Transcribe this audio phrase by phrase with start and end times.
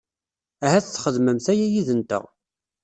[0.65, 2.23] Ahat txedmemt aya yid-nteɣ.